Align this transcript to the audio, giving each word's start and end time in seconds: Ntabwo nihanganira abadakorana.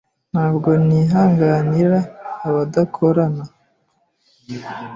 Ntabwo 0.31 0.69
nihanganira 0.87 1.99
abadakorana. 2.45 3.43